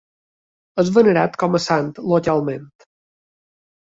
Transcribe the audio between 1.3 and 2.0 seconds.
com a sant